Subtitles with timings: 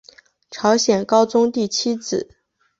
[0.49, 2.27] 朝鲜高宗第七子。